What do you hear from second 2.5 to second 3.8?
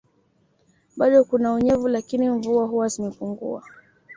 huwa zimepunguwa